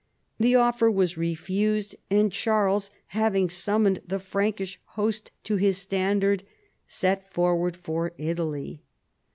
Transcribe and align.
The 0.39 0.55
offer 0.55 0.89
was 0.89 1.15
refused, 1.15 1.95
and 2.09 2.31
Charles 2.31 2.89
having 3.09 3.51
summoned 3.51 4.01
the 4.07 4.17
Prankish 4.17 4.79
host 4.97 5.29
to 5.43 5.57
his 5.57 5.77
standard, 5.77 6.43
set 6.87 7.31
forward 7.31 7.75
for 7.77 8.13
Italy. 8.17 8.81